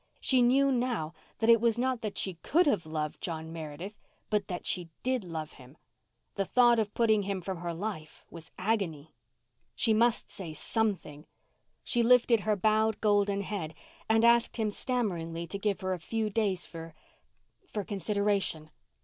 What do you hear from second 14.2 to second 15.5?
asked him stammeringly